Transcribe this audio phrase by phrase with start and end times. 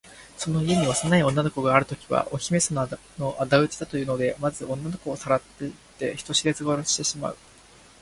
[0.35, 7.37] その家に幼い女の子があるときは、お姫さまのあだ討ちだというので、まず女の子をさらっていって、人知れず殺してしまう。